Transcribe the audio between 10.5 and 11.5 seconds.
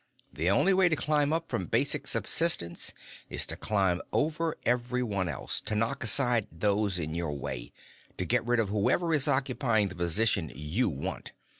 you want.